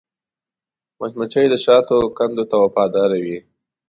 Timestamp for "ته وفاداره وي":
2.49-3.39